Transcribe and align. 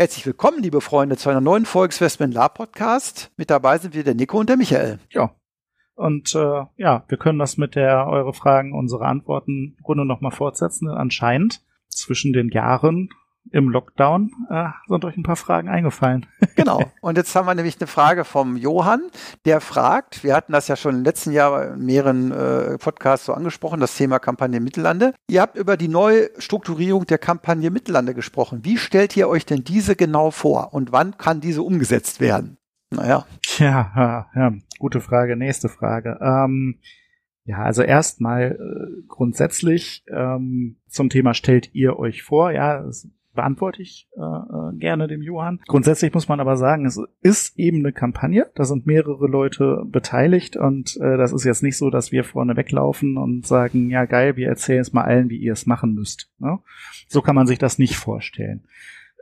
Herzlich 0.00 0.24
willkommen, 0.26 0.62
liebe 0.62 0.80
Freunde, 0.80 1.16
zu 1.16 1.28
einer 1.28 1.40
neuen 1.40 1.66
Folge 1.66 1.88
des 1.90 2.00
Westman 2.00 2.30
Lab 2.30 2.54
Podcast. 2.54 3.32
Mit 3.36 3.50
dabei 3.50 3.78
sind 3.78 3.96
wir 3.96 4.04
der 4.04 4.14
Nico 4.14 4.38
und 4.38 4.48
der 4.48 4.56
Michael. 4.56 5.00
Ja. 5.10 5.34
Und 5.96 6.36
äh, 6.36 6.66
ja, 6.76 7.02
wir 7.08 7.18
können 7.18 7.40
das 7.40 7.56
mit 7.56 7.74
der 7.74 8.06
eure 8.06 8.32
Fragen, 8.32 8.78
unsere 8.78 9.06
Antworten 9.06 9.76
Runde 9.82 10.04
nochmal 10.04 10.30
fortsetzen. 10.30 10.88
Anscheinend 10.88 11.64
zwischen 11.88 12.32
den 12.32 12.50
Jahren 12.50 13.08
im 13.52 13.68
Lockdown 13.68 14.30
äh, 14.50 14.68
sind 14.88 15.04
euch 15.04 15.16
ein 15.16 15.22
paar 15.22 15.36
Fragen 15.36 15.68
eingefallen. 15.68 16.26
genau. 16.56 16.82
Und 17.00 17.16
jetzt 17.16 17.34
haben 17.34 17.46
wir 17.46 17.54
nämlich 17.54 17.80
eine 17.80 17.86
Frage 17.86 18.24
vom 18.24 18.56
Johann, 18.56 19.02
der 19.44 19.60
fragt, 19.60 20.24
wir 20.24 20.34
hatten 20.34 20.52
das 20.52 20.68
ja 20.68 20.76
schon 20.76 20.96
im 20.96 21.04
letzten 21.04 21.32
Jahr 21.32 21.74
in 21.74 21.84
mehreren 21.84 22.32
äh, 22.32 22.78
Podcasts 22.78 23.26
so 23.26 23.32
angesprochen, 23.32 23.80
das 23.80 23.96
Thema 23.96 24.18
Kampagne 24.18 24.60
Mittellande. 24.60 25.14
Ihr 25.28 25.40
habt 25.40 25.56
über 25.56 25.76
die 25.76 25.88
neue 25.88 26.30
Strukturierung 26.38 27.06
der 27.06 27.18
Kampagne 27.18 27.70
Mittellande 27.70 28.14
gesprochen. 28.14 28.60
Wie 28.64 28.78
stellt 28.78 29.16
ihr 29.16 29.28
euch 29.28 29.46
denn 29.46 29.64
diese 29.64 29.96
genau 29.96 30.30
vor 30.30 30.72
und 30.72 30.92
wann 30.92 31.16
kann 31.16 31.40
diese 31.40 31.62
umgesetzt 31.62 32.20
werden? 32.20 32.58
Naja. 32.90 33.26
Ja, 33.58 33.92
ja, 33.96 34.26
ja. 34.34 34.52
gute 34.78 35.00
Frage. 35.00 35.36
Nächste 35.36 35.68
Frage. 35.68 36.18
Ähm, 36.22 36.78
ja, 37.44 37.62
also 37.62 37.82
erstmal 37.82 38.52
äh, 38.52 39.02
grundsätzlich 39.08 40.04
ähm, 40.08 40.76
zum 40.88 41.08
Thema 41.08 41.34
stellt 41.34 41.74
ihr 41.74 41.98
euch 41.98 42.22
vor. 42.22 42.50
Ja, 42.50 42.84
es 42.84 43.08
beantworte 43.38 43.82
ich 43.82 44.08
äh, 44.16 44.20
äh, 44.20 44.76
gerne 44.78 45.06
dem 45.06 45.22
Johann. 45.22 45.60
Grundsätzlich 45.68 46.12
muss 46.12 46.26
man 46.26 46.40
aber 46.40 46.56
sagen, 46.56 46.86
es 46.86 47.00
ist 47.20 47.56
eben 47.56 47.78
eine 47.78 47.92
Kampagne. 47.92 48.50
Da 48.56 48.64
sind 48.64 48.84
mehrere 48.84 49.28
Leute 49.28 49.84
beteiligt 49.86 50.56
und 50.56 50.96
äh, 51.00 51.16
das 51.16 51.32
ist 51.32 51.44
jetzt 51.44 51.62
nicht 51.62 51.78
so, 51.78 51.88
dass 51.88 52.10
wir 52.10 52.24
vorne 52.24 52.56
weglaufen 52.56 53.16
und 53.16 53.46
sagen, 53.46 53.90
ja 53.90 54.06
geil, 54.06 54.34
wir 54.36 54.48
erzählen 54.48 54.80
es 54.80 54.92
mal 54.92 55.04
allen, 55.04 55.30
wie 55.30 55.36
ihr 55.36 55.52
es 55.52 55.66
machen 55.66 55.94
müsst. 55.94 56.32
Ne? 56.40 56.58
So 57.06 57.22
kann 57.22 57.36
man 57.36 57.46
sich 57.46 57.60
das 57.60 57.78
nicht 57.78 57.94
vorstellen. 57.94 58.64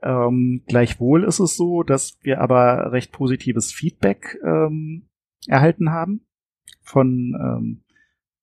Ähm, 0.02 0.62
gleichwohl 0.66 1.22
ist 1.24 1.38
es 1.38 1.54
so, 1.54 1.82
dass 1.82 2.18
wir 2.22 2.40
aber 2.40 2.92
recht 2.92 3.12
positives 3.12 3.70
Feedback 3.70 4.38
ähm, 4.42 5.10
erhalten 5.46 5.90
haben 5.90 6.22
von 6.80 7.36
ähm, 7.38 7.82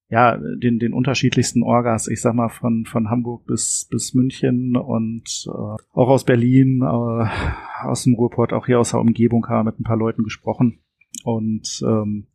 ja, 0.09 0.37
den, 0.37 0.79
den 0.79 0.93
unterschiedlichsten 0.93 1.63
Orgas, 1.63 2.07
ich 2.07 2.21
sag 2.21 2.35
mal 2.35 2.49
von, 2.49 2.85
von 2.85 3.09
Hamburg 3.09 3.45
bis, 3.45 3.87
bis 3.89 4.13
München 4.13 4.75
und 4.75 5.45
äh, 5.47 5.51
auch 5.93 6.09
aus 6.09 6.23
Berlin, 6.23 6.81
äh, 6.81 7.85
aus 7.85 8.03
dem 8.03 8.13
Ruhrport, 8.13 8.53
auch 8.53 8.65
hier 8.65 8.79
aus 8.79 8.91
der 8.91 8.99
Umgebung 8.99 9.47
haben 9.47 9.65
wir 9.65 9.71
mit 9.71 9.79
ein 9.79 9.83
paar 9.83 9.97
Leuten 9.97 10.23
gesprochen. 10.23 10.79
Und 11.23 11.81
ähm, 11.85 12.27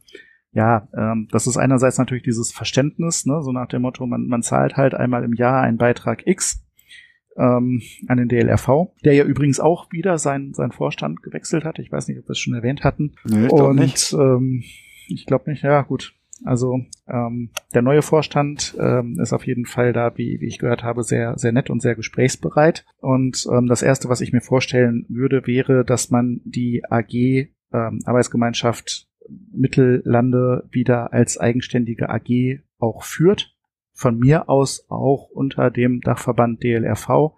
ja, 0.52 0.88
ähm, 0.96 1.28
das 1.30 1.46
ist 1.46 1.56
einerseits 1.56 1.98
natürlich 1.98 2.24
dieses 2.24 2.52
Verständnis, 2.52 3.26
ne, 3.26 3.42
so 3.42 3.52
nach 3.52 3.68
dem 3.68 3.82
Motto, 3.82 4.06
man, 4.06 4.26
man 4.26 4.42
zahlt 4.42 4.76
halt 4.76 4.94
einmal 4.94 5.22
im 5.22 5.34
Jahr 5.34 5.62
einen 5.62 5.76
Beitrag 5.76 6.26
X 6.26 6.64
ähm, 7.36 7.82
an 8.08 8.18
den 8.18 8.28
DLRV, 8.28 8.88
der 9.04 9.14
ja 9.14 9.24
übrigens 9.24 9.60
auch 9.60 9.92
wieder 9.92 10.18
sein, 10.18 10.52
sein 10.54 10.72
Vorstand 10.72 11.22
gewechselt 11.22 11.64
hat. 11.64 11.78
Ich 11.78 11.92
weiß 11.92 12.08
nicht, 12.08 12.18
ob 12.18 12.26
wir 12.26 12.32
es 12.32 12.38
schon 12.38 12.54
erwähnt 12.54 12.82
hatten. 12.82 13.14
Nee, 13.24 13.46
ich 13.46 13.52
Und 13.52 13.76
nicht. 13.76 14.12
Ähm, 14.12 14.64
ich 15.08 15.26
glaube 15.26 15.50
nicht, 15.50 15.62
ja 15.62 15.82
gut, 15.82 16.14
also 16.44 16.80
ähm, 17.06 17.50
der 17.74 17.82
neue 17.82 18.02
Vorstand 18.02 18.76
ähm, 18.78 19.18
ist 19.20 19.32
auf 19.32 19.46
jeden 19.46 19.66
Fall 19.66 19.92
da, 19.92 20.16
wie, 20.16 20.40
wie 20.40 20.46
ich 20.46 20.58
gehört 20.58 20.82
habe, 20.82 21.02
sehr, 21.02 21.36
sehr 21.38 21.52
nett 21.52 21.70
und 21.70 21.80
sehr 21.80 21.94
gesprächsbereit. 21.94 22.84
Und 23.00 23.46
ähm, 23.52 23.66
das 23.66 23.82
Erste, 23.82 24.08
was 24.08 24.20
ich 24.20 24.32
mir 24.32 24.40
vorstellen 24.40 25.04
würde, 25.08 25.46
wäre, 25.46 25.84
dass 25.84 26.10
man 26.10 26.40
die 26.44 26.82
AG 26.88 27.14
ähm, 27.72 28.00
Arbeitsgemeinschaft 28.04 29.08
Mittellande 29.52 30.66
wieder 30.70 31.12
als 31.12 31.38
eigenständige 31.38 32.08
AG 32.08 32.60
auch 32.78 33.02
führt. 33.02 33.54
Von 33.92 34.18
mir 34.18 34.48
aus 34.48 34.86
auch 34.88 35.28
unter 35.30 35.70
dem 35.70 36.00
Dachverband 36.00 36.62
DLRV, 36.62 37.32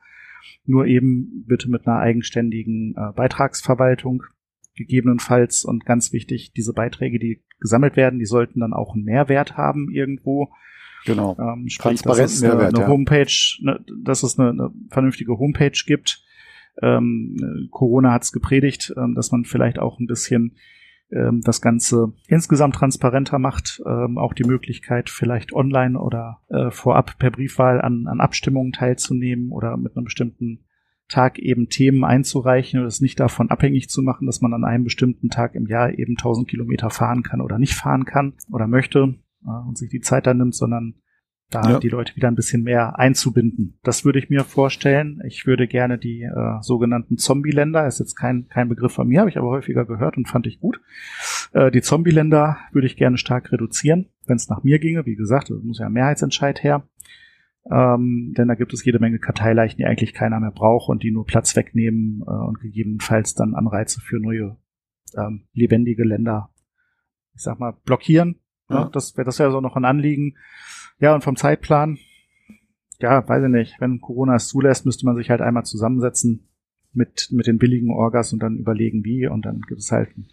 nur 0.67 0.87
eben 0.87 1.45
bitte 1.47 1.71
mit 1.71 1.87
einer 1.87 1.99
eigenständigen 1.99 2.95
äh, 2.97 3.13
Beitragsverwaltung 3.15 4.25
gegebenenfalls 4.75 5.65
und 5.65 5.85
ganz 5.85 6.13
wichtig, 6.13 6.53
diese 6.53 6.73
Beiträge, 6.73 7.19
die 7.19 7.43
gesammelt 7.61 7.97
werden, 7.97 8.19
die 8.19 8.27
sollten 8.27 8.61
dann 8.61 8.73
auch 8.73 8.95
einen 8.95 9.05
Mehrwert 9.05 9.57
haben 9.57 9.91
irgendwo. 9.91 10.51
Genau. 11.07 11.37
Ähm, 11.39 11.69
sprich, 11.69 12.03
dass 12.03 12.19
es 12.19 12.43
eine, 12.43 12.55
Mehrwert, 12.55 12.79
eine. 12.79 12.89
Homepage, 12.89 13.59
ne, 13.63 13.85
dass 14.05 14.23
es 14.23 14.39
eine, 14.39 14.51
eine 14.51 14.71
vernünftige 14.91 15.39
Homepage 15.39 15.79
gibt. 15.87 16.25
Ähm, 16.83 17.69
Corona 17.71 18.13
hat 18.13 18.23
es 18.23 18.33
gepredigt, 18.33 18.93
ähm, 18.97 19.15
dass 19.15 19.33
man 19.33 19.45
vielleicht 19.45 19.79
auch 19.79 19.99
ein 19.99 20.07
bisschen 20.07 20.57
ähm, 21.13 21.41
das 21.43 21.61
Ganze 21.61 22.13
insgesamt 22.29 22.77
transparenter 22.77 23.39
macht, 23.39 23.83
ähm, 23.87 24.19
auch 24.19 24.33
die 24.33 24.45
Möglichkeit 24.45 25.11
vielleicht 25.11 25.53
online 25.53 25.99
oder 25.99 26.41
äh, 26.49 26.71
vorab 26.71 27.19
per 27.19 27.31
Briefwahl 27.31 27.81
an, 27.81 28.07
an 28.07 28.21
Abstimmungen 28.21 28.73
teilzunehmen 28.73 29.51
oder 29.51 29.77
mit 29.77 29.97
einem 29.97 30.05
bestimmten 30.05 30.61
Tag 31.11 31.39
eben 31.39 31.69
Themen 31.69 32.05
einzureichen 32.05 32.81
und 32.81 32.87
es 32.87 33.01
nicht 33.01 33.21
davon 33.21 33.51
abhängig 33.51 33.89
zu 33.91 34.01
machen, 34.01 34.27
dass 34.27 34.41
man 34.41 34.55
an 34.55 34.65
einem 34.65 34.85
bestimmten 34.85 35.29
Tag 35.29 35.55
im 35.55 35.67
Jahr 35.67 35.99
eben 35.99 36.17
1000 36.17 36.49
Kilometer 36.49 36.89
fahren 36.89 37.23
kann 37.23 37.41
oder 37.41 37.59
nicht 37.59 37.75
fahren 37.75 38.05
kann 38.05 38.35
oder 38.51 38.67
möchte 38.67 39.15
und 39.43 39.77
sich 39.77 39.91
die 39.91 40.01
Zeit 40.01 40.27
dann 40.27 40.39
nimmt, 40.39 40.55
sondern 40.55 40.95
da 41.51 41.69
Ja. 41.69 41.79
die 41.81 41.89
Leute 41.89 42.15
wieder 42.15 42.29
ein 42.29 42.37
bisschen 42.37 42.63
mehr 42.63 42.99
einzubinden. 42.99 43.79
Das 43.83 44.05
würde 44.05 44.21
ich 44.21 44.31
mir 44.31 44.45
vorstellen. 44.45 45.21
Ich 45.27 45.47
würde 45.47 45.67
gerne 45.67 45.99
die 45.99 46.23
äh, 46.23 46.61
sogenannten 46.63 47.17
Zombie-Länder, 47.19 47.87
ist 47.89 47.99
jetzt 47.99 48.15
kein, 48.15 48.47
kein 48.49 48.69
Begriff 48.69 48.93
von 48.93 49.09
mir, 49.09 49.19
habe 49.21 49.31
ich 49.31 49.37
aber 49.37 49.49
häufiger 49.49 49.85
gehört 49.85 50.17
und 50.17 50.29
fand 50.29 50.47
ich 50.47 50.61
gut. 50.61 50.81
Äh, 51.53 51.73
die 51.73 51.83
Zombie-Länder 51.83 52.57
würde 52.71 52.87
ich 52.87 52.97
gerne 52.97 53.19
stark 53.19 53.51
reduzieren, 53.51 54.07
wenn 54.27 54.37
es 54.37 54.49
nach 54.49 54.63
mir 54.63 54.79
ginge. 54.79 55.07
Wie 55.07 55.17
gesagt, 55.17 55.51
es 55.51 55.61
muss 55.65 55.81
ja 55.81 55.87
ein 55.87 55.93
Mehrheitsentscheid 55.93 56.63
her. 56.63 56.85
Ähm, 57.71 58.33
denn 58.37 58.49
da 58.49 58.55
gibt 58.55 58.73
es 58.73 58.85
jede 58.85 58.99
Menge 58.99 59.19
Karteileichen, 59.19 59.79
die 59.79 59.85
eigentlich 59.85 60.15
keiner 60.15 60.41
mehr 60.41 60.51
braucht 60.51 60.89
und 60.89 61.03
die 61.03 61.11
nur 61.11 61.27
Platz 61.27 61.55
wegnehmen 61.57 62.23
äh, 62.27 62.31
und 62.31 62.61
gegebenenfalls 62.61 63.35
dann 63.35 63.55
Anreize 63.55 64.01
für 64.01 64.19
neue 64.19 64.57
ähm, 65.17 65.47
lebendige 65.53 66.05
Länder, 66.05 66.51
ich 67.35 67.43
sag 67.43 67.59
mal, 67.59 67.75
blockieren. 67.85 68.37
Ja. 68.69 68.83
Ja. 68.83 68.85
Das 68.89 69.17
wäre 69.17 69.27
das 69.27 69.39
wäre 69.39 69.51
so 69.51 69.61
noch 69.61 69.77
ein 69.77 69.85
Anliegen. 69.85 70.37
Ja, 70.99 71.15
und 71.15 71.25
vom 71.25 71.37
Zeitplan, 71.37 71.99
ja, 72.99 73.27
weiß 73.27 73.45
ich 73.45 73.51
nicht, 73.51 73.81
wenn 73.81 74.01
Corona 74.01 74.37
es 74.37 74.49
zulässt, 74.49 74.87
müsste 74.87 75.07
man 75.07 75.17
sich 75.17 75.31
halt 75.31 75.41
einmal 75.41 75.65
zusammensetzen 75.65 76.49
mit, 76.93 77.29
mit 77.31 77.47
den 77.47 77.59
billigen 77.59 77.91
Orgas 77.91 78.33
und 78.33 78.43
dann 78.43 78.57
überlegen, 78.57 79.05
wie. 79.05 79.27
Und 79.27 79.47
dann 79.47 79.61
gibt 79.63 79.81
es 79.81 79.93
halt 79.93 80.17
ein 80.17 80.29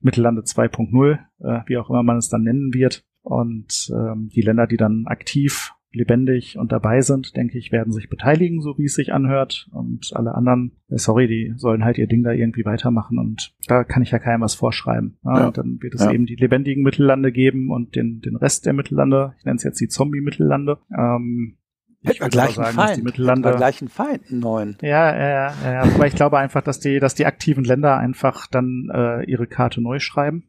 Mittellande 0.00 0.42
2.0, 0.42 1.18
äh, 1.40 1.62
wie 1.66 1.78
auch 1.78 1.90
immer 1.90 2.02
man 2.02 2.18
es 2.18 2.28
dann 2.28 2.42
nennen 2.42 2.74
wird. 2.74 3.04
Und 3.22 3.92
ähm, 3.94 4.28
die 4.28 4.42
Länder, 4.42 4.66
die 4.66 4.76
dann 4.76 5.06
aktiv, 5.06 5.72
lebendig 5.94 6.58
und 6.58 6.72
dabei 6.72 7.00
sind, 7.00 7.36
denke 7.36 7.58
ich, 7.58 7.72
werden 7.72 7.92
sich 7.92 8.08
beteiligen, 8.08 8.60
so 8.60 8.76
wie 8.78 8.84
es 8.84 8.94
sich 8.94 9.12
anhört. 9.12 9.68
Und 9.72 10.10
alle 10.14 10.34
anderen, 10.34 10.72
äh, 10.88 10.98
sorry, 10.98 11.26
die 11.26 11.52
sollen 11.56 11.84
halt 11.84 11.98
ihr 11.98 12.06
Ding 12.06 12.22
da 12.22 12.32
irgendwie 12.32 12.64
weitermachen. 12.64 13.18
Und 13.18 13.54
da 13.66 13.84
kann 13.84 14.02
ich 14.02 14.10
ja 14.10 14.18
keinem 14.18 14.40
was 14.42 14.54
vorschreiben. 14.54 15.18
Ja, 15.24 15.50
dann 15.50 15.78
wird 15.80 15.94
es 15.94 16.04
Ja. 16.04 16.12
eben 16.12 16.26
die 16.26 16.36
lebendigen 16.36 16.82
Mittellande 16.82 17.32
geben 17.32 17.70
und 17.70 17.94
den, 17.96 18.20
den 18.20 18.36
Rest 18.36 18.66
der 18.66 18.72
Mittellande, 18.72 19.34
ich 19.38 19.44
nenne 19.44 19.56
es 19.56 19.64
jetzt 19.64 19.80
die 19.80 19.88
Zombie-Mittellande. 19.88 20.78
Ähm, 20.96 21.56
wir 22.04 22.14
würde 22.18 22.30
gleich 22.30 22.54
sagen, 22.54 22.64
dass 22.64 22.74
Feind. 22.74 22.88
die 22.88 22.92
Hätten 22.94 23.04
Mittellande 23.04 23.48
wir 23.50 23.56
gleich 23.56 23.80
einen 23.80 23.88
Feind, 23.88 24.22
einen 24.30 24.40
neuen. 24.40 24.76
ja, 24.82 25.14
ja, 25.14 25.28
ja, 25.28 25.54
ja, 25.64 25.72
ja. 25.72 25.82
Aber 25.82 26.06
ich 26.08 26.14
glaube 26.16 26.36
einfach, 26.38 26.60
dass 26.62 26.80
die, 26.80 26.98
dass 26.98 27.14
die 27.14 27.26
aktiven 27.26 27.62
Länder 27.62 27.96
einfach 27.96 28.48
dann 28.48 28.88
äh, 28.92 29.24
ihre 29.30 29.46
Karte 29.46 29.80
neu 29.80 30.00
schreiben 30.00 30.44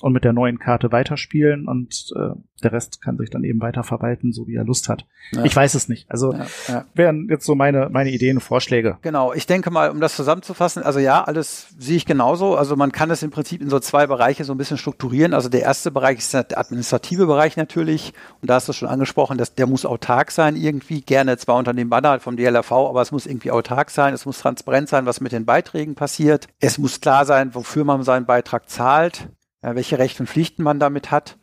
und 0.00 0.12
mit 0.12 0.24
der 0.24 0.32
neuen 0.32 0.58
Karte 0.58 0.92
weiterspielen 0.92 1.66
und 1.66 2.12
äh, 2.16 2.30
der 2.62 2.72
Rest 2.72 3.02
kann 3.02 3.16
sich 3.18 3.30
dann 3.30 3.44
eben 3.44 3.60
weiter 3.60 3.84
verwalten, 3.84 4.32
so 4.32 4.46
wie 4.46 4.56
er 4.56 4.64
Lust 4.64 4.88
hat. 4.88 5.06
Ja. 5.32 5.44
Ich 5.44 5.54
weiß 5.54 5.74
es 5.74 5.88
nicht. 5.88 6.10
Also 6.10 6.32
Ja, 6.32 6.46
ja. 6.68 6.84
wären 6.94 7.28
jetzt 7.28 7.44
so 7.44 7.54
meine, 7.54 7.88
meine 7.90 8.10
Ideen 8.10 8.38
und 8.38 8.42
Vorschläge. 8.42 8.98
Genau, 9.02 9.32
ich 9.32 9.46
denke 9.46 9.70
mal, 9.70 9.90
um 9.90 10.00
das 10.00 10.16
zusammenzufassen, 10.16 10.82
also 10.82 10.98
ja, 10.98 11.22
alles 11.24 11.74
sehe 11.78 11.96
ich 11.96 12.06
genauso. 12.06 12.56
Also 12.56 12.76
man 12.76 12.92
kann 12.92 13.10
es 13.10 13.22
im 13.22 13.30
Prinzip 13.30 13.60
in 13.60 13.70
so 13.70 13.78
zwei 13.80 14.06
Bereiche 14.06 14.44
so 14.44 14.52
ein 14.52 14.58
bisschen 14.58 14.78
strukturieren. 14.78 15.34
Also 15.34 15.48
der 15.48 15.62
erste 15.62 15.90
Bereich 15.90 16.18
ist 16.18 16.34
der 16.34 16.46
administrative 16.58 17.26
Bereich 17.26 17.56
natürlich. 17.56 18.12
Und 18.40 18.50
da 18.50 18.54
hast 18.54 18.68
du 18.68 18.72
schon 18.72 18.88
angesprochen, 18.88 19.38
dass 19.38 19.54
der 19.54 19.66
muss 19.66 19.86
autark 19.86 20.30
sein 20.30 20.56
irgendwie. 20.56 21.00
Gerne 21.02 21.36
zwar 21.38 21.56
unter 21.56 21.74
dem 21.74 21.88
Banner 21.88 22.20
vom 22.20 22.36
DLRV, 22.36 22.72
aber 22.72 23.02
es 23.02 23.12
muss 23.12 23.26
irgendwie 23.26 23.50
autark 23.50 23.90
sein. 23.90 24.14
Es 24.14 24.26
muss 24.26 24.38
transparent 24.38 24.88
sein, 24.88 25.06
was 25.06 25.20
mit 25.20 25.32
den 25.32 25.44
Beiträgen 25.44 25.94
passiert. 25.94 26.48
Es 26.60 26.78
muss 26.78 27.00
klar 27.00 27.24
sein, 27.24 27.54
wofür 27.54 27.84
man 27.84 28.02
seinen 28.02 28.26
Beitrag 28.26 28.68
zahlt, 28.68 29.28
welche 29.62 29.98
Rechte 29.98 30.22
und 30.22 30.26
Pflichten 30.26 30.62
man 30.62 30.80
damit 30.80 31.10
hat. 31.10 31.36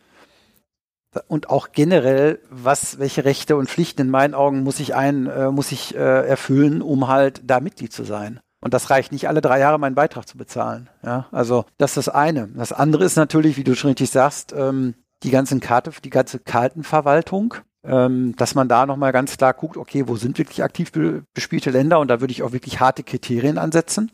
Und 1.27 1.49
auch 1.49 1.69
generell, 1.71 2.39
was, 2.49 2.99
welche 2.99 3.23
Rechte 3.23 3.55
und 3.55 3.69
Pflichten 3.69 4.01
in 4.01 4.09
meinen 4.09 4.33
Augen 4.33 4.63
muss 4.63 4.81
ich 4.81 4.95
ein, 4.95 5.27
äh, 5.27 5.49
muss 5.49 5.71
ich 5.71 5.95
äh, 5.95 6.27
erfüllen, 6.27 6.81
um 6.81 7.07
halt 7.07 7.41
da 7.45 7.61
Mitglied 7.61 7.93
zu 7.93 8.03
sein. 8.03 8.41
Und 8.59 8.73
das 8.73 8.89
reicht 8.89 9.11
nicht 9.11 9.29
alle 9.29 9.41
drei 9.41 9.59
Jahre 9.59 9.79
meinen 9.79 9.95
Beitrag 9.95 10.27
zu 10.27 10.37
bezahlen. 10.37 10.89
Ja, 11.03 11.27
also 11.31 11.65
das 11.77 11.91
ist 11.91 12.07
das 12.07 12.09
eine. 12.09 12.49
Das 12.49 12.73
andere 12.73 13.05
ist 13.05 13.15
natürlich, 13.15 13.55
wie 13.55 13.63
du 13.63 13.75
schon 13.75 13.89
richtig 13.89 14.09
sagst, 14.09 14.53
ähm, 14.57 14.95
die 15.23 15.31
ganzen 15.31 15.61
Karte, 15.61 15.91
die 16.03 16.09
ganze 16.09 16.39
Kartenverwaltung 16.39 17.55
ähm, 17.87 18.35
dass 18.35 18.55
man 18.55 18.67
da 18.67 18.85
nochmal 18.85 19.11
ganz 19.11 19.37
klar 19.37 19.53
guckt, 19.53 19.77
okay, 19.77 20.07
wo 20.07 20.15
sind 20.15 20.37
wirklich 20.37 20.63
aktiv 20.63 20.91
bespielte 21.33 21.69
Länder 21.69 21.99
und 21.99 22.07
da 22.07 22.19
würde 22.19 22.31
ich 22.31 22.43
auch 22.43 22.51
wirklich 22.51 22.79
harte 22.79 23.03
Kriterien 23.03 23.57
ansetzen. 23.57 24.11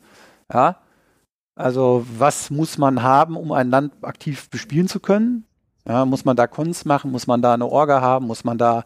Ja. 0.54 0.78
Also 1.56 2.06
was 2.18 2.50
muss 2.50 2.78
man 2.78 3.04
haben, 3.04 3.36
um 3.36 3.52
ein 3.52 3.70
Land 3.70 3.94
aktiv 4.04 4.50
bespielen 4.50 4.88
zu 4.88 5.00
können? 5.00 5.46
Ja, 5.88 6.06
muss 6.06 6.26
man 6.26 6.36
da 6.36 6.46
Kunst 6.46 6.86
machen? 6.86 7.12
Muss 7.12 7.26
man 7.26 7.42
da 7.42 7.56
eine 7.56 7.66
Orga 7.66 8.02
haben? 8.02 8.28
Muss 8.28 8.44
man 8.44 8.60
da 8.60 8.84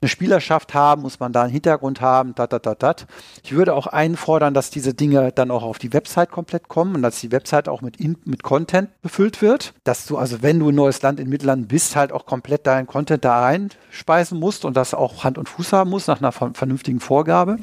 eine 0.00 0.08
Spielerschaft 0.08 0.74
haben? 0.74 1.02
Muss 1.02 1.18
man 1.18 1.32
da 1.32 1.42
einen 1.42 1.50
Hintergrund 1.50 2.00
haben? 2.00 2.36
Dat, 2.36 2.52
dat, 2.52 2.66
dat, 2.66 2.82
dat. 2.84 3.06
Ich 3.42 3.52
würde 3.52 3.74
auch 3.74 3.88
einfordern, 3.88 4.54
dass 4.54 4.70
diese 4.70 4.94
Dinge 4.94 5.32
dann 5.32 5.50
auch 5.50 5.64
auf 5.64 5.78
die 5.78 5.92
Website 5.92 6.30
komplett 6.30 6.68
kommen 6.68 6.94
und 6.94 7.02
dass 7.02 7.20
die 7.20 7.32
Website 7.32 7.68
auch 7.68 7.80
mit, 7.80 7.96
in, 7.96 8.16
mit 8.24 8.44
Content 8.44 8.90
befüllt 9.02 9.42
wird. 9.42 9.74
Dass 9.82 10.06
du 10.06 10.18
also, 10.18 10.40
wenn 10.42 10.60
du 10.60 10.68
ein 10.68 10.74
neues 10.76 11.02
Land 11.02 11.18
in 11.18 11.28
Mittelland 11.28 11.66
bist, 11.66 11.96
halt 11.96 12.12
auch 12.12 12.26
komplett 12.26 12.64
deinen 12.68 12.86
Content 12.86 13.24
da 13.24 13.40
reinspeisen 13.40 14.38
musst 14.38 14.64
und 14.64 14.76
das 14.76 14.94
auch 14.94 15.24
Hand 15.24 15.38
und 15.38 15.48
Fuß 15.48 15.72
haben 15.72 15.90
muss 15.90 16.06
nach 16.06 16.20
einer 16.20 16.32
vernünftigen 16.32 17.00
Vorgabe. 17.00 17.58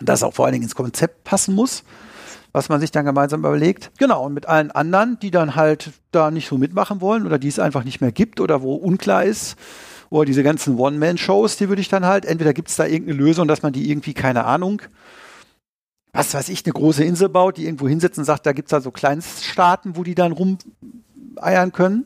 Und 0.00 0.08
das 0.08 0.22
auch 0.22 0.32
vor 0.32 0.46
allen 0.46 0.54
Dingen 0.54 0.64
ins 0.64 0.74
Konzept 0.74 1.24
passen 1.24 1.54
muss 1.54 1.84
was 2.52 2.68
man 2.68 2.80
sich 2.80 2.90
dann 2.90 3.04
gemeinsam 3.04 3.40
überlegt. 3.40 3.90
Genau, 3.98 4.26
und 4.26 4.34
mit 4.34 4.46
allen 4.46 4.70
anderen, 4.70 5.18
die 5.20 5.30
dann 5.30 5.56
halt 5.56 5.90
da 6.10 6.30
nicht 6.30 6.48
so 6.48 6.58
mitmachen 6.58 7.00
wollen 7.00 7.26
oder 7.26 7.38
die 7.38 7.48
es 7.48 7.58
einfach 7.58 7.84
nicht 7.84 8.00
mehr 8.00 8.12
gibt 8.12 8.40
oder 8.40 8.62
wo 8.62 8.74
unklar 8.74 9.24
ist, 9.24 9.56
oder 10.12 10.26
diese 10.26 10.42
ganzen 10.42 10.78
One-Man-Shows, 10.78 11.56
die 11.56 11.70
würde 11.70 11.80
ich 11.80 11.88
dann 11.88 12.04
halt, 12.04 12.26
entweder 12.26 12.52
gibt 12.52 12.68
es 12.68 12.76
da 12.76 12.84
irgendeine 12.84 13.18
Lösung, 13.18 13.48
dass 13.48 13.62
man 13.62 13.72
die 13.72 13.90
irgendwie, 13.90 14.12
keine 14.12 14.44
Ahnung, 14.44 14.82
was 16.12 16.34
weiß 16.34 16.50
ich, 16.50 16.66
eine 16.66 16.74
große 16.74 17.02
Insel 17.02 17.30
baut, 17.30 17.56
die 17.56 17.64
irgendwo 17.64 17.88
hinsetzt 17.88 18.18
und 18.18 18.26
sagt, 18.26 18.44
da 18.44 18.52
gibt 18.52 18.66
es 18.66 18.70
da 18.70 18.82
so 18.82 18.90
Kleinststaaten, 18.90 19.96
wo 19.96 20.04
die 20.04 20.14
dann 20.14 20.32
rumeiern 20.32 21.72
können. 21.72 22.04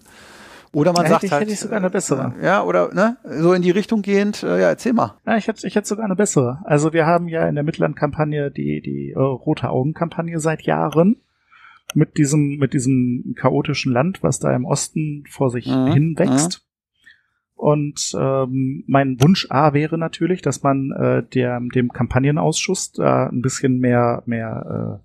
Oder 0.73 0.93
man 0.93 1.05
ja, 1.05 1.11
sagt 1.11 1.23
hätte 1.23 1.27
ich, 1.27 1.33
halt. 1.33 1.43
Hätte 1.43 1.53
ich 1.53 1.61
sogar 1.61 1.79
eine 1.79 1.91
bessere. 1.91 2.35
Ja, 2.43 2.63
oder 2.63 2.93
ne, 2.93 3.17
so 3.25 3.53
in 3.53 3.63
die 3.63 3.71
Richtung 3.71 4.03
gehend, 4.03 4.43
äh, 4.43 4.61
ja, 4.61 4.69
erzähl 4.69 4.93
mal. 4.93 5.19
Ja, 5.27 5.37
ich 5.37 5.49
hätte, 5.49 5.67
ich 5.67 5.75
hätte 5.75 5.89
sogar 5.89 6.05
eine 6.05 6.17
bessere. 6.17 6.61
Also 6.65 6.93
wir 6.93 7.07
haben 7.07 7.29
ja 7.29 7.49
in 7.49 7.55
der 7.55 7.65
Mittellandkampagne 7.65 8.51
die, 8.51 8.81
die 8.81 9.13
äh, 9.13 9.19
Rote 9.19 9.71
Augen-Kampagne 9.71 10.39
seit 10.41 10.63
Jahren 10.63 11.17
mit 11.95 12.19
diesem, 12.19 12.57
mit 12.59 12.73
diesem 12.73 13.35
chaotischen 13.39 13.93
Land, 13.93 14.23
was 14.23 14.39
da 14.39 14.55
im 14.55 14.65
Osten 14.65 15.25
vor 15.31 15.51
sich 15.51 15.67
Mhm, 15.67 15.87
hinwächst. 15.87 16.63
Und 17.55 18.13
ähm, 18.19 18.85
mein 18.87 19.21
Wunsch 19.23 19.47
A 19.51 19.73
wäre 19.73 19.97
natürlich, 19.97 20.43
dass 20.43 20.63
man 20.63 20.93
äh, 20.93 21.23
der, 21.23 21.59
dem 21.75 21.91
Kampagnenausschuss 21.91 22.93
da 22.93 23.29
ein 23.29 23.41
bisschen 23.41 23.79
mehr, 23.79 24.23
mehr 24.27 25.01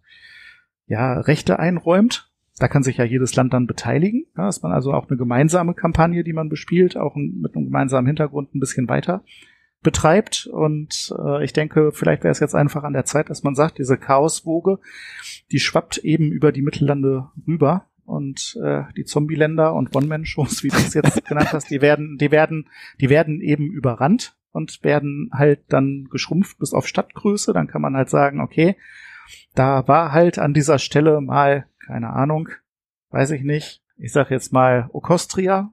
äh, 0.90 0.92
ja, 0.92 1.14
Rechte 1.22 1.60
einräumt. 1.60 2.31
Da 2.62 2.68
kann 2.68 2.84
sich 2.84 2.98
ja 2.98 3.06
jedes 3.06 3.36
Land 3.36 3.54
dann 3.54 3.66
beteiligen, 3.66 4.28
ja, 4.38 4.46
dass 4.46 4.62
man 4.62 4.72
also 4.72 4.94
auch 4.94 5.10
eine 5.10 5.18
gemeinsame 5.18 5.74
Kampagne, 5.74 6.24
die 6.24 6.32
man 6.32 6.48
bespielt, 6.48 6.96
auch 6.96 7.16
mit 7.16 7.56
einem 7.56 7.66
gemeinsamen 7.66 8.06
Hintergrund 8.06 8.54
ein 8.54 8.60
bisschen 8.60 8.88
weiter 8.88 9.24
betreibt. 9.82 10.46
Und 10.46 11.12
äh, 11.18 11.44
ich 11.44 11.54
denke, 11.54 11.92
vielleicht 11.92 12.24
wäre 12.24 12.32
es 12.32 12.40
jetzt 12.40 12.54
einfach 12.54 12.84
an 12.84 12.94
der 12.94 13.04
Zeit, 13.04 13.32
dass 13.32 13.42
man 13.42 13.56
sagt, 13.56 13.80
diese 13.80 13.98
Chaoswoge, 13.98 14.78
die 15.52 15.58
schwappt 15.58 15.98
eben 15.98 16.32
über 16.32 16.52
die 16.52 16.62
Mittellande 16.62 17.30
rüber. 17.48 17.88
Und 18.06 18.60
äh, 18.64 18.84
die 18.96 19.06
Zombie-Länder 19.06 19.74
und 19.74 19.96
One-Man-Shows, 19.96 20.64
wie 20.64 20.68
du 20.68 20.78
es 20.78 20.94
jetzt 20.94 21.26
genannt 21.28 21.54
hast, 21.54 21.72
die 21.72 21.82
werden, 21.82 22.20
die 22.20 22.30
werden, 22.30 22.70
die 23.00 23.10
werden 23.10 23.42
eben 23.42 23.72
überrannt 23.72 24.38
und 24.52 24.84
werden 24.84 25.32
halt 25.34 25.62
dann 25.70 26.10
geschrumpft 26.12 26.60
bis 26.60 26.74
auf 26.74 26.86
Stadtgröße. 26.86 27.54
Dann 27.54 27.66
kann 27.66 27.82
man 27.82 27.98
halt 27.98 28.12
sagen, 28.12 28.40
okay, 28.40 28.76
da 29.56 29.88
war 29.88 30.12
halt 30.12 30.40
an 30.40 30.54
dieser 30.54 30.80
Stelle 30.80 31.22
mal, 31.22 31.66
keine 31.86 32.12
Ahnung, 32.12 32.50
weiß 33.10 33.32
ich 33.32 33.44
nicht, 33.44 33.82
ich 33.98 34.12
sag 34.12 34.32
jetzt 34.32 34.54
mal 34.54 34.90
Okostria. 34.94 35.72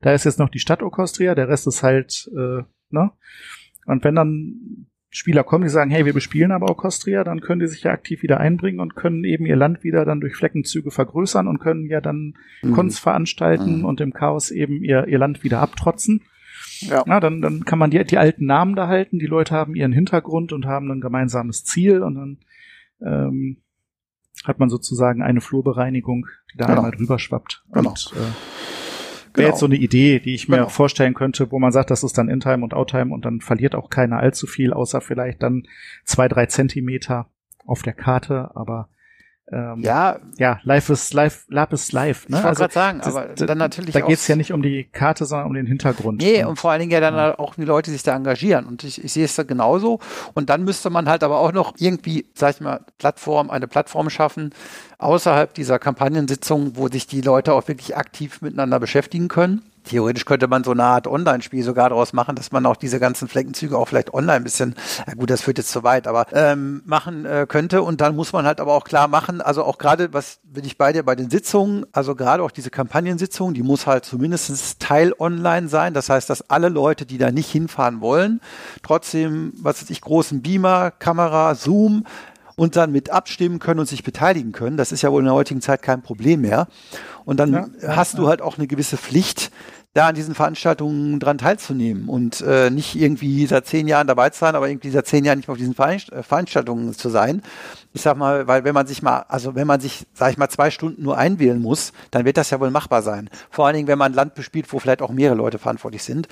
Da 0.00 0.12
ist 0.12 0.24
jetzt 0.24 0.38
noch 0.38 0.48
die 0.48 0.60
Stadt 0.60 0.82
Okostria, 0.82 1.34
der 1.34 1.48
Rest 1.48 1.66
ist 1.66 1.82
halt, 1.82 2.30
äh, 2.34 2.62
ne? 2.90 3.10
Und 3.86 4.04
wenn 4.04 4.14
dann 4.14 4.86
Spieler 5.12 5.42
kommen, 5.42 5.64
die 5.64 5.70
sagen, 5.70 5.90
hey, 5.90 6.06
wir 6.06 6.12
bespielen 6.12 6.52
aber 6.52 6.70
Okostria, 6.70 7.24
dann 7.24 7.40
können 7.40 7.60
die 7.60 7.66
sich 7.66 7.82
ja 7.82 7.90
aktiv 7.90 8.22
wieder 8.22 8.38
einbringen 8.38 8.78
und 8.78 8.94
können 8.94 9.24
eben 9.24 9.44
ihr 9.44 9.56
Land 9.56 9.82
wieder 9.82 10.04
dann 10.04 10.20
durch 10.20 10.36
Fleckenzüge 10.36 10.90
vergrößern 10.92 11.48
und 11.48 11.58
können 11.58 11.86
ja 11.86 12.00
dann 12.00 12.34
Mhm. 12.62 12.74
Cons 12.74 12.98
veranstalten 13.00 13.78
Mhm. 13.80 13.84
und 13.84 14.00
im 14.00 14.12
Chaos 14.12 14.50
eben 14.52 14.84
ihr, 14.84 15.08
ihr 15.08 15.18
Land 15.18 15.42
wieder 15.42 15.60
abtrotzen. 15.60 16.22
Ja. 16.80 17.02
Na, 17.06 17.18
dann, 17.20 17.42
dann 17.42 17.64
kann 17.64 17.78
man 17.80 17.90
die, 17.90 18.02
die 18.04 18.18
alten 18.18 18.46
Namen 18.46 18.76
da 18.76 18.86
halten, 18.86 19.18
die 19.18 19.26
Leute 19.26 19.54
haben 19.54 19.74
ihren 19.74 19.92
Hintergrund 19.92 20.52
und 20.52 20.64
haben 20.66 20.90
ein 20.90 21.00
gemeinsames 21.00 21.64
Ziel 21.64 22.02
und 22.02 22.14
dann 22.14 22.38
ähm, 23.04 23.58
hat 24.44 24.58
man 24.58 24.68
sozusagen 24.70 25.22
eine 25.22 25.40
Flurbereinigung, 25.40 26.26
die 26.52 26.58
da 26.58 26.66
Genau. 26.66 26.78
einmal 26.78 26.92
drüber 26.92 27.18
schwappt. 27.18 27.64
Genau. 27.72 27.90
Und 27.90 28.12
äh, 28.14 28.16
Genau. 28.16 28.34
wäre 29.34 29.48
jetzt 29.50 29.60
so 29.60 29.66
eine 29.66 29.76
Idee, 29.76 30.18
die 30.18 30.34
ich 30.34 30.48
mir 30.48 30.56
Genau. 30.56 30.68
vorstellen 30.68 31.14
könnte, 31.14 31.50
wo 31.52 31.58
man 31.58 31.72
sagt, 31.72 31.90
das 31.90 32.02
ist 32.02 32.16
dann 32.18 32.28
In-Time 32.28 32.64
und 32.64 32.74
Out-Time 32.74 33.12
und 33.14 33.24
dann 33.24 33.40
verliert 33.40 33.74
auch 33.74 33.88
keiner 33.90 34.18
allzu 34.18 34.46
viel, 34.46 34.72
außer 34.72 35.00
vielleicht 35.00 35.42
dann 35.42 35.64
zwei, 36.04 36.26
drei 36.28 36.46
Zentimeter 36.46 37.28
auf 37.66 37.82
der 37.82 37.92
Karte, 37.92 38.50
aber 38.56 38.88
ähm, 39.52 39.80
Ja, 39.80 40.18
ja, 40.38 40.60
life 40.62 40.92
is 40.92 41.12
life, 41.12 41.44
life 41.48 41.74
is 41.74 41.92
life. 41.92 42.30
Ne? 42.30 42.38
ich 42.38 42.44
wollte 42.44 42.48
Also, 42.48 42.60
gerade 42.62 42.72
sagen, 42.72 43.00
aber 43.02 43.26
das- 43.34 43.46
dann 43.46 43.58
natürlich 43.58 43.92
da 43.94 44.00
geht's 44.00 44.26
ja 44.28 44.36
nicht 44.36 44.52
um 44.52 44.62
die 44.62 44.84
Karte, 44.84 45.24
sondern 45.24 45.46
um 45.48 45.54
den 45.54 45.66
Hintergrund. 45.66 46.20
Nee, 46.20 46.44
und 46.44 46.56
vor 46.56 46.70
allen 46.70 46.80
Dingen 46.80 46.92
ja 46.92 47.00
dann 47.00 47.14
halt 47.14 47.38
auch 47.38 47.54
die 47.56 47.64
Leute, 47.64 47.90
die 47.90 47.94
sich 47.96 48.02
da 48.02 48.14
engagieren. 48.14 48.66
Und 48.66 48.84
ich, 48.84 49.02
ich 49.04 49.12
sehe 49.12 49.24
es 49.24 49.34
da 49.34 49.42
genauso. 49.42 49.98
Und 50.34 50.50
dann 50.50 50.64
müsste 50.64 50.90
man 50.90 51.08
halt 51.08 51.22
aber 51.24 51.38
auch 51.40 51.52
noch 51.52 51.74
irgendwie, 51.78 52.26
sag 52.34 52.54
ich 52.56 52.60
mal, 52.60 52.80
Plattform, 52.98 53.50
eine 53.50 53.66
Plattform 53.66 54.08
schaffen, 54.10 54.52
außerhalb 54.98 55.52
dieser 55.54 55.78
Kampagnensitzung, 55.78 56.76
wo 56.76 56.88
sich 56.88 57.06
die 57.06 57.20
Leute 57.20 57.52
auch 57.54 57.66
wirklich 57.68 57.96
aktiv 57.96 58.42
miteinander 58.42 58.78
beschäftigen 58.80 59.28
können. 59.28 59.62
Theoretisch 59.84 60.24
könnte 60.24 60.48
man 60.48 60.64
so 60.64 60.72
eine 60.72 60.84
Art 60.84 61.06
Online-Spiel 61.06 61.62
sogar 61.62 61.88
daraus 61.88 62.12
machen, 62.12 62.36
dass 62.36 62.52
man 62.52 62.66
auch 62.66 62.76
diese 62.76 63.00
ganzen 63.00 63.28
Fleckenzüge 63.28 63.76
auch 63.76 63.88
vielleicht 63.88 64.12
online 64.14 64.36
ein 64.38 64.44
bisschen, 64.44 64.74
ja 65.06 65.14
gut, 65.14 65.30
das 65.30 65.42
führt 65.42 65.58
jetzt 65.58 65.70
zu 65.70 65.82
weit, 65.82 66.06
aber 66.06 66.26
ähm, 66.32 66.82
machen 66.84 67.24
äh, 67.24 67.46
könnte. 67.48 67.82
Und 67.82 68.00
dann 68.00 68.16
muss 68.16 68.32
man 68.32 68.46
halt 68.46 68.60
aber 68.60 68.74
auch 68.74 68.84
klar 68.84 69.08
machen, 69.08 69.40
also 69.40 69.64
auch 69.64 69.78
gerade, 69.78 70.12
was 70.12 70.40
bin 70.42 70.64
ich 70.64 70.76
bei 70.76 70.92
dir 70.92 71.02
bei 71.02 71.14
den 71.14 71.30
Sitzungen, 71.30 71.86
also 71.92 72.14
gerade 72.14 72.42
auch 72.42 72.50
diese 72.50 72.70
Kampagnensitzung, 72.70 73.54
die 73.54 73.62
muss 73.62 73.86
halt 73.86 74.04
zumindest 74.04 74.80
Teil 74.80 75.14
online 75.18 75.68
sein. 75.68 75.94
Das 75.94 76.08
heißt, 76.08 76.28
dass 76.28 76.48
alle 76.50 76.68
Leute, 76.68 77.06
die 77.06 77.18
da 77.18 77.30
nicht 77.30 77.50
hinfahren 77.50 78.00
wollen, 78.00 78.40
trotzdem, 78.82 79.52
was 79.56 79.82
weiß 79.82 79.90
ich, 79.90 80.00
großen 80.00 80.42
Beamer, 80.42 80.90
Kamera, 80.90 81.54
Zoom, 81.54 82.04
und 82.60 82.76
dann 82.76 82.92
mit 82.92 83.08
abstimmen 83.08 83.58
können 83.58 83.80
und 83.80 83.88
sich 83.88 84.04
beteiligen 84.04 84.52
können. 84.52 84.76
Das 84.76 84.92
ist 84.92 85.00
ja 85.00 85.10
wohl 85.10 85.20
in 85.20 85.24
der 85.24 85.32
heutigen 85.32 85.62
Zeit 85.62 85.80
kein 85.80 86.02
Problem 86.02 86.42
mehr. 86.42 86.68
Und 87.24 87.40
dann 87.40 87.54
Ja, 87.54 87.66
ja, 87.80 87.96
hast 87.96 88.18
du 88.18 88.28
halt 88.28 88.42
auch 88.42 88.58
eine 88.58 88.66
gewisse 88.66 88.98
Pflicht, 88.98 89.50
da 89.94 90.08
an 90.08 90.14
diesen 90.14 90.34
Veranstaltungen 90.34 91.18
dran 91.20 91.38
teilzunehmen 91.38 92.06
und 92.06 92.42
äh, 92.42 92.68
nicht 92.68 92.96
irgendwie 92.96 93.46
seit 93.46 93.66
zehn 93.66 93.88
Jahren 93.88 94.06
dabei 94.06 94.28
zu 94.28 94.40
sein, 94.40 94.56
aber 94.56 94.68
irgendwie 94.68 94.90
seit 94.90 95.06
zehn 95.06 95.24
Jahren 95.24 95.38
nicht 95.38 95.48
mehr 95.48 95.54
auf 95.54 95.58
diesen 95.58 95.74
äh, 95.74 96.22
Veranstaltungen 96.22 96.92
zu 96.92 97.08
sein. 97.08 97.40
Ich 97.94 98.02
sag 98.02 98.18
mal, 98.18 98.46
weil 98.46 98.62
wenn 98.64 98.74
man 98.74 98.86
sich 98.86 99.00
mal, 99.00 99.24
also 99.28 99.54
wenn 99.54 99.66
man 99.66 99.80
sich, 99.80 100.06
sag 100.12 100.30
ich 100.30 100.36
mal, 100.36 100.50
zwei 100.50 100.70
Stunden 100.70 101.02
nur 101.02 101.16
einwählen 101.16 101.62
muss, 101.62 101.94
dann 102.10 102.26
wird 102.26 102.36
das 102.36 102.50
ja 102.50 102.60
wohl 102.60 102.70
machbar 102.70 103.00
sein. 103.00 103.30
Vor 103.48 103.66
allen 103.66 103.76
Dingen, 103.76 103.88
wenn 103.88 103.98
man 103.98 104.12
ein 104.12 104.16
Land 104.16 104.34
bespielt, 104.34 104.70
wo 104.70 104.80
vielleicht 104.80 105.00
auch 105.00 105.12
mehrere 105.12 105.38
Leute 105.38 105.58
verantwortlich 105.58 106.02
sind. 106.02 106.28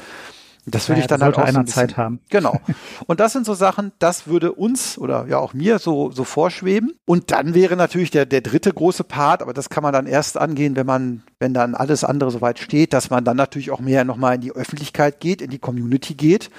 Das 0.70 0.88
würde 0.88 1.00
Ja, 1.00 1.04
ich 1.04 1.08
dann 1.08 1.20
da 1.20 1.26
halt 1.26 1.37
auch 1.37 1.40
so 1.40 1.46
einer 1.46 1.58
ein 1.60 1.64
bisschen, 1.64 1.88
Zeit 1.88 1.96
haben. 1.96 2.20
Genau. 2.30 2.60
Und 3.06 3.20
das 3.20 3.32
sind 3.32 3.46
so 3.46 3.54
Sachen, 3.54 3.92
das 3.98 4.26
würde 4.26 4.52
uns 4.52 4.98
oder 4.98 5.26
ja 5.28 5.38
auch 5.38 5.54
mir 5.54 5.78
so, 5.78 6.10
so 6.10 6.25
vorschweben. 6.25 6.92
Und 7.06 7.30
dann 7.30 7.54
wäre 7.54 7.76
natürlich 7.76 8.10
der, 8.10 8.26
der 8.26 8.40
dritte 8.40 8.72
große 8.72 9.04
Part, 9.04 9.42
aber 9.42 9.52
das 9.52 9.70
kann 9.70 9.82
man 9.82 9.92
dann 9.92 10.06
erst 10.06 10.38
angehen, 10.38 10.76
wenn 10.76 10.87
man, 10.87 11.22
wenn 11.38 11.54
dann 11.54 11.75
alles 11.75 12.04
andere 12.04 12.30
soweit 12.30 12.58
steht, 12.58 12.92
dass 12.92 13.10
man 13.10 13.25
dann 13.25 13.37
natürlich 13.37 13.70
auch 13.70 13.80
mehr 13.80 14.04
nochmal 14.04 14.37
in 14.37 14.40
die 14.40 14.52
Öffentlichkeit 14.52 15.20
geht, 15.20 15.42
in 15.42 15.50
die 15.50 15.58
Community 15.58 16.14
geht 16.14 16.50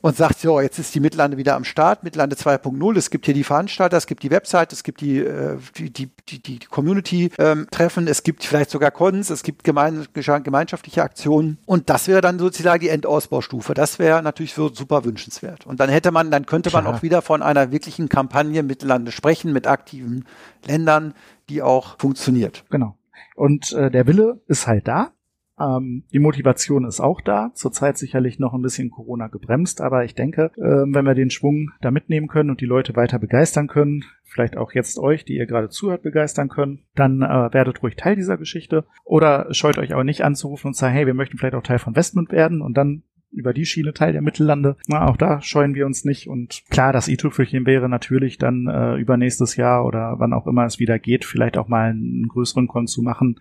und 0.00 0.16
sagt, 0.16 0.40
so, 0.40 0.60
jetzt 0.60 0.78
ist 0.78 0.94
die 0.94 1.00
Mittellande 1.00 1.36
wieder 1.36 1.56
am 1.56 1.64
Start, 1.64 2.04
Mittellande 2.04 2.36
2.0, 2.36 2.96
es 2.96 3.10
gibt 3.10 3.24
hier 3.24 3.34
die 3.34 3.44
Veranstalter, 3.44 3.96
es 3.96 4.06
gibt 4.06 4.22
die 4.22 4.30
Website, 4.30 4.72
es 4.72 4.82
gibt 4.82 5.00
die, 5.00 5.18
äh, 5.18 5.56
die, 5.76 5.90
die, 5.90 6.10
die, 6.28 6.40
die 6.40 6.58
Community-Treffen, 6.58 8.06
es 8.06 8.22
gibt 8.22 8.44
vielleicht 8.44 8.70
sogar 8.70 8.90
Cons, 8.90 9.30
es 9.30 9.42
gibt 9.42 9.64
gemein, 9.64 10.06
gemeinschaftliche 10.12 11.02
Aktionen 11.02 11.58
und 11.66 11.90
das 11.90 12.08
wäre 12.08 12.20
dann 12.20 12.38
sozusagen 12.38 12.80
die 12.80 12.88
Endausbaustufe. 12.88 13.74
Das 13.74 13.98
wäre 13.98 14.22
natürlich 14.22 14.54
so 14.54 14.68
super 14.68 15.04
wünschenswert. 15.04 15.66
Und 15.66 15.80
dann 15.80 15.90
hätte 15.90 16.10
man, 16.10 16.30
dann 16.30 16.46
könnte 16.46 16.70
man 16.70 16.84
Klar. 16.84 16.96
auch 16.96 17.02
wieder 17.02 17.22
von 17.22 17.42
einer 17.42 17.70
wirklichen 17.72 18.08
Kampagne 18.08 18.62
Mittellande 18.62 19.12
sprechen, 19.12 19.52
mit 19.52 19.66
aktiven 19.66 20.24
Ländern, 20.66 21.14
die 21.48 21.62
auch 21.62 21.98
funktioniert. 21.98 22.64
Genau. 22.70 22.96
Und 23.34 23.72
äh, 23.72 23.90
der 23.90 24.06
Wille 24.06 24.40
ist 24.46 24.66
halt 24.66 24.88
da. 24.88 25.12
Ähm, 25.60 26.04
die 26.12 26.18
Motivation 26.18 26.84
ist 26.84 27.00
auch 27.00 27.20
da. 27.20 27.50
Zurzeit 27.54 27.98
sicherlich 27.98 28.38
noch 28.38 28.54
ein 28.54 28.62
bisschen 28.62 28.90
Corona 28.90 29.28
gebremst, 29.28 29.80
aber 29.80 30.04
ich 30.04 30.14
denke, 30.14 30.50
ähm, 30.56 30.94
wenn 30.94 31.04
wir 31.04 31.14
den 31.14 31.30
Schwung 31.30 31.70
da 31.80 31.90
mitnehmen 31.90 32.28
können 32.28 32.50
und 32.50 32.60
die 32.60 32.66
Leute 32.66 32.96
weiter 32.96 33.18
begeistern 33.18 33.66
können, 33.66 34.04
vielleicht 34.24 34.56
auch 34.56 34.72
jetzt 34.72 34.98
euch, 34.98 35.24
die 35.24 35.36
ihr 35.36 35.46
gerade 35.46 35.68
zuhört, 35.68 36.02
begeistern 36.02 36.48
können, 36.48 36.84
dann 36.94 37.22
äh, 37.22 37.52
werdet 37.52 37.82
ruhig 37.82 37.96
Teil 37.96 38.16
dieser 38.16 38.36
Geschichte 38.36 38.84
oder 39.04 39.52
scheut 39.52 39.78
euch 39.78 39.94
auch 39.94 40.04
nicht 40.04 40.22
anzurufen 40.22 40.68
und 40.68 40.76
sagen, 40.76 40.94
hey, 40.94 41.06
wir 41.06 41.14
möchten 41.14 41.38
vielleicht 41.38 41.54
auch 41.54 41.62
Teil 41.62 41.78
von 41.78 41.96
Westmund 41.96 42.30
werden 42.30 42.60
und 42.60 42.76
dann 42.76 43.02
über 43.30 43.52
die 43.52 43.66
Schiene 43.66 43.92
Teil 43.92 44.12
der 44.12 44.22
Mittellande. 44.22 44.76
Na, 44.86 45.06
auch 45.06 45.16
da 45.16 45.40
scheuen 45.42 45.74
wir 45.74 45.86
uns 45.86 46.04
nicht. 46.04 46.28
Und 46.28 46.62
klar, 46.70 46.92
das 46.92 47.08
i-Tüpfelchen 47.08 47.66
wäre 47.66 47.88
natürlich 47.88 48.38
dann 48.38 48.66
äh, 48.66 48.96
übernächstes 48.96 49.56
Jahr 49.56 49.84
oder 49.84 50.16
wann 50.18 50.32
auch 50.32 50.46
immer 50.46 50.64
es 50.64 50.78
wieder 50.78 50.98
geht, 50.98 51.24
vielleicht 51.24 51.58
auch 51.58 51.68
mal 51.68 51.90
einen 51.90 52.28
größeren 52.28 52.68
Kon 52.68 52.86
zu 52.86 53.02
machen, 53.02 53.40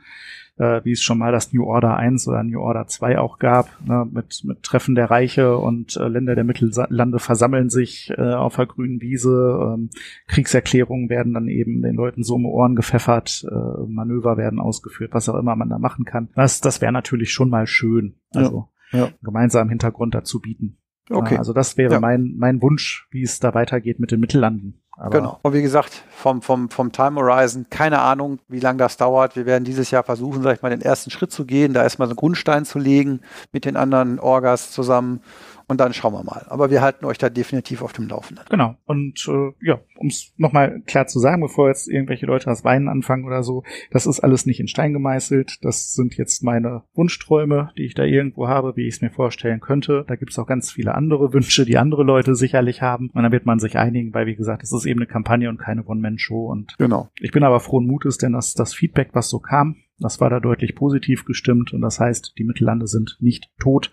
äh, 0.58 0.82
wie 0.84 0.92
es 0.92 1.02
schon 1.02 1.18
mal 1.18 1.32
das 1.32 1.54
New 1.54 1.64
Order 1.64 1.96
1 1.96 2.28
oder 2.28 2.44
New 2.44 2.60
Order 2.60 2.88
2 2.88 3.18
auch 3.20 3.40
gab, 3.40 3.70
ne, 3.86 4.08
mit, 4.12 4.44
mit 4.44 4.64
Treffen 4.64 4.96
der 4.96 5.10
Reiche 5.10 5.58
und 5.58 5.96
äh, 5.96 6.08
Länder 6.08 6.36
der 6.36 6.44
Mittellande 6.44 7.20
versammeln 7.20 7.70
sich 7.70 8.12
äh, 8.18 8.34
auf 8.34 8.58
der 8.58 8.66
grünen 8.66 9.02
Wiese. 9.02 9.74
Ähm, 9.74 9.90
Kriegserklärungen 10.28 11.10
werden 11.10 11.34
dann 11.34 11.48
eben 11.48 11.82
den 11.82 11.96
Leuten 11.96 12.24
so 12.24 12.36
um 12.36 12.46
Ohren 12.46 12.76
gepfeffert, 12.76 13.46
äh, 13.50 13.88
Manöver 13.88 14.38
werden 14.38 14.60
ausgeführt, 14.60 15.14
was 15.14 15.30
auch 15.30 15.36
immer 15.36 15.56
man 15.56 15.70
da 15.70 15.80
machen 15.80 16.04
kann. 16.04 16.30
Das, 16.36 16.60
das 16.60 16.82
wäre 16.82 16.92
natürlich 16.92 17.32
schon 17.32 17.50
mal 17.50 17.68
schön. 17.68 18.16
Also 18.34 18.58
ja, 18.58 18.77
ja. 18.92 19.10
gemeinsam 19.22 19.70
Hintergrund 19.70 20.16
dazu 20.16 20.40
bieten. 20.40 20.78
Okay. 21.10 21.38
Also 21.38 21.54
das 21.54 21.78
wäre 21.78 21.94
ja. 21.94 22.00
mein, 22.00 22.36
mein 22.38 22.62
Wunsch, 22.62 23.08
wie 23.12 23.24
es 23.24 23.40
da 23.40 23.54
weitergeht 23.54 24.00
mit 24.00 24.12
den 24.12 24.20
Mittellanden. 24.20 24.84
Aber 24.92 25.10
genau. 25.10 25.40
Und 25.42 25.54
wie 25.54 25.62
gesagt, 25.62 26.04
vom, 26.18 26.42
vom, 26.42 26.70
vom 26.70 26.92
Time 26.92 27.20
Horizon, 27.22 27.68
keine 27.70 28.00
Ahnung, 28.00 28.40
wie 28.48 28.60
lange 28.60 28.80
das 28.80 28.98
dauert. 28.98 29.36
Wir 29.36 29.46
werden 29.46 29.66
dieses 29.66 29.92
Jahr 29.92 30.04
versuchen, 30.04 30.42
sag 30.42 30.56
ich 30.56 30.62
mal, 30.64 30.72
den 30.72 30.82
ersten 30.82 31.12
Schritt 31.12 31.32
zu 31.32 31.46
gehen, 31.46 31.74
da 31.74 31.84
erstmal 31.84 32.08
so 32.08 32.14
einen 32.14 32.18
Grundstein 32.18 32.66
zu 32.66 32.80
legen 32.80 33.22
mit 33.52 33.66
den 33.66 33.78
anderen 33.78 34.20
Orgas 34.20 34.72
zusammen 34.72 35.22
und 35.70 35.82
dann 35.82 35.94
schauen 35.94 36.14
wir 36.14 36.24
mal. 36.24 36.46
Aber 36.48 36.72
wir 36.72 36.82
halten 36.82 37.06
euch 37.06 37.18
da 37.18 37.30
definitiv 37.30 37.82
auf 37.82 37.92
dem 37.92 38.08
Laufenden. 38.08 38.46
Genau. 38.50 38.76
Und 38.86 39.28
äh, 39.28 39.52
ja, 39.66 39.80
um 39.98 40.08
es 40.08 40.34
nochmal 40.38 40.82
klar 40.86 41.08
zu 41.08 41.20
sagen, 41.20 41.42
bevor 41.42 41.68
jetzt 41.68 41.90
irgendwelche 41.90 42.26
Leute 42.26 42.46
das 42.46 42.64
Weinen 42.64 42.88
anfangen 42.88 43.26
oder 43.26 43.44
so, 43.44 43.64
das 43.92 44.08
ist 44.08 44.22
alles 44.22 44.46
nicht 44.46 44.62
in 44.62 44.70
Stein 44.70 44.94
gemeißelt. 44.94 45.66
Das 45.66 45.94
sind 45.94 46.16
jetzt 46.16 46.42
meine 46.42 46.84
Wunschträume, 46.94 47.72
die 47.78 47.86
ich 47.86 47.96
da 47.96 48.04
irgendwo 48.04 48.48
habe, 48.48 48.78
wie 48.78 48.88
ich 48.88 48.96
es 48.96 49.02
mir 49.02 49.10
vorstellen 49.10 49.60
könnte. 49.60 50.06
Da 50.08 50.16
gibt 50.16 50.32
es 50.32 50.40
auch 50.40 50.48
ganz 50.48 50.72
viele 50.72 50.96
andere 50.96 51.34
Wünsche, 51.34 51.66
die 51.66 51.78
andere 51.78 52.04
Leute 52.04 52.36
sicherlich 52.36 52.82
haben. 52.82 53.10
Und 53.14 53.24
dann 53.24 53.32
wird 53.34 53.46
man 53.46 53.60
sich 53.60 53.78
einigen, 53.78 54.14
weil 54.14 54.26
wie 54.26 54.36
gesagt, 54.36 54.64
es 54.64 54.72
ist 54.72 54.86
eben 54.86 55.02
eine 55.02 55.08
Kampagne 55.08 55.50
und 55.50 55.58
keine 55.58 55.82
One-Man-Show. 56.08 56.46
Und 56.46 56.78
genau. 56.78 57.10
ich 57.20 57.32
bin 57.32 57.44
aber 57.44 57.60
frohen 57.60 57.86
Mutes, 57.86 58.18
denn 58.18 58.34
das, 58.34 58.54
das 58.54 58.74
Feedback, 58.74 59.10
was 59.14 59.30
so 59.30 59.40
kam, 59.40 59.78
das 60.00 60.20
war 60.20 60.30
da 60.30 60.40
deutlich 60.40 60.76
positiv 60.76 61.26
gestimmt 61.26 61.74
und 61.74 61.82
das 61.82 62.00
heißt, 62.00 62.34
die 62.38 62.44
Mittellande 62.44 62.88
sind 62.88 63.18
nicht 63.20 63.50
tot, 63.60 63.92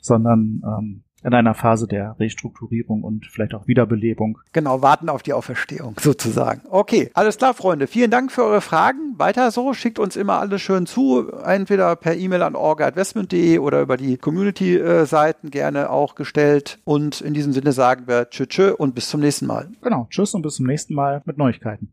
sondern 0.00 0.62
ähm, 0.64 1.04
in 1.26 1.34
einer 1.34 1.54
Phase 1.54 1.88
der 1.88 2.14
Restrukturierung 2.20 3.02
und 3.02 3.26
vielleicht 3.26 3.52
auch 3.52 3.66
Wiederbelebung. 3.66 4.38
Genau, 4.52 4.80
warten 4.80 5.08
auf 5.08 5.24
die 5.24 5.32
Auferstehung 5.32 5.96
sozusagen. 5.98 6.62
Okay, 6.70 7.10
alles 7.14 7.36
klar, 7.36 7.52
Freunde. 7.52 7.88
Vielen 7.88 8.12
Dank 8.12 8.30
für 8.30 8.44
eure 8.44 8.60
Fragen. 8.60 9.14
Weiter 9.18 9.50
so, 9.50 9.74
schickt 9.74 9.98
uns 9.98 10.14
immer 10.14 10.38
alles 10.38 10.62
schön 10.62 10.86
zu, 10.86 11.32
entweder 11.44 11.96
per 11.96 12.14
E-Mail 12.14 12.42
an 12.42 12.54
orga.investment.de 12.54 13.58
oder 13.58 13.82
über 13.82 13.96
die 13.96 14.18
Community-Seiten 14.18 15.50
gerne 15.50 15.90
auch 15.90 16.14
gestellt. 16.14 16.78
Und 16.84 17.20
in 17.20 17.34
diesem 17.34 17.52
Sinne 17.52 17.72
sagen 17.72 18.06
wir 18.06 18.30
Tschö, 18.30 18.46
tschö 18.46 18.72
und 18.72 18.94
bis 18.94 19.08
zum 19.08 19.20
nächsten 19.20 19.46
Mal. 19.46 19.68
Genau, 19.82 20.06
tschüss 20.10 20.32
und 20.32 20.42
bis 20.42 20.54
zum 20.54 20.66
nächsten 20.66 20.94
Mal 20.94 21.22
mit 21.24 21.38
Neuigkeiten. 21.38 21.92